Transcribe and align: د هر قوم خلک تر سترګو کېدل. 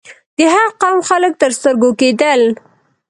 د 0.37 0.39
هر 0.53 0.67
قوم 0.81 0.97
خلک 1.09 1.33
تر 1.41 1.51
سترګو 1.57 1.89
کېدل. 2.01 2.41